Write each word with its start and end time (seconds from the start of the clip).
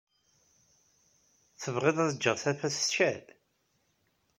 Tebɣiḍ 1.61 1.97
ad 2.03 2.11
ǧǧeɣ 2.17 2.37
tafat 2.43 2.73
tecɛel? 2.77 3.23